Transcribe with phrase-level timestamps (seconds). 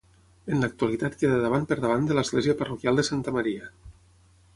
[0.53, 3.69] En l'actualitat queda davant per davant de l'església parroquial de Santa Maria.